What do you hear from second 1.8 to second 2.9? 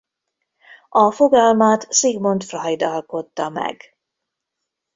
Sigmund Freud